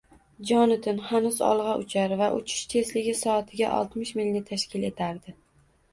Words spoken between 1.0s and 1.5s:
hanuz